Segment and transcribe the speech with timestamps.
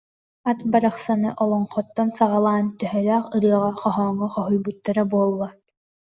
[0.49, 5.47] Ат барахсаны олоҥхоттон саҕалаан төһөлөөх ырыаҕа, хоһооҥҥо хоһуйбуттара буолла